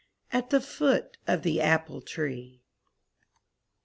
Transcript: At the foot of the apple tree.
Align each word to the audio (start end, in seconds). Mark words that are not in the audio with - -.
At 0.33 0.49
the 0.49 0.59
foot 0.61 1.17
of 1.27 1.43
the 1.43 1.61
apple 1.61 2.01
tree. 2.01 2.63